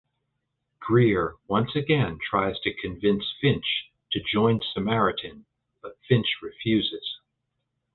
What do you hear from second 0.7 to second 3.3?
Greer once again tries to convince